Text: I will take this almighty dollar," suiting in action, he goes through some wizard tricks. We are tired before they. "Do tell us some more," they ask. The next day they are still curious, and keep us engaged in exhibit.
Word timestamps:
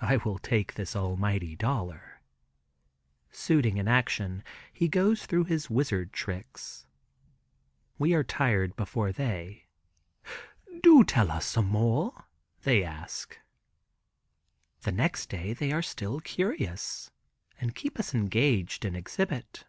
I 0.00 0.18
will 0.18 0.38
take 0.38 0.74
this 0.74 0.94
almighty 0.94 1.56
dollar," 1.56 2.20
suiting 3.32 3.78
in 3.78 3.88
action, 3.88 4.44
he 4.72 4.86
goes 4.86 5.26
through 5.26 5.58
some 5.58 5.74
wizard 5.76 6.12
tricks. 6.12 6.86
We 7.98 8.14
are 8.14 8.22
tired 8.22 8.76
before 8.76 9.10
they. 9.10 9.66
"Do 10.84 11.02
tell 11.02 11.32
us 11.32 11.46
some 11.46 11.66
more," 11.66 12.28
they 12.62 12.84
ask. 12.84 13.40
The 14.82 14.92
next 14.92 15.28
day 15.30 15.52
they 15.52 15.72
are 15.72 15.82
still 15.82 16.20
curious, 16.20 17.10
and 17.60 17.74
keep 17.74 17.98
us 17.98 18.14
engaged 18.14 18.84
in 18.84 18.94
exhibit. 18.94 19.64